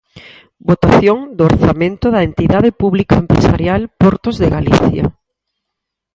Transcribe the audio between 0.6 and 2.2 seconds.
Votación do orzamento